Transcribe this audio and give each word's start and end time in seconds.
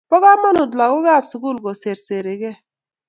bo 0.09 0.17
kamanuut 0.23 0.71
lagookab 0.79 1.23
sugul 1.31 1.57
koserserigee 1.63 2.53